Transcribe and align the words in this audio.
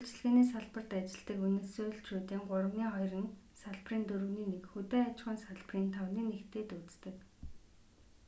үйлчилгээний 0.03 0.47
салбарт 0.53 0.89
ажилладаг 0.99 1.37
венесуэлчүүдийн 1.45 2.43
гуравны 2.47 2.85
хоёр 2.93 3.13
нь 3.23 3.33
салбарын 3.61 4.03
дөрөвний 4.07 4.47
нэг 4.51 4.63
хөдөө 4.73 5.01
аж 5.05 5.13
ахуйн 5.21 5.39
салбарын 5.45 5.87
тавны 5.95 6.21
нэгтэй 6.25 6.63
дүйцдэг 6.67 7.15